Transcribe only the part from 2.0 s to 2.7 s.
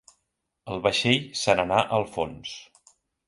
fons.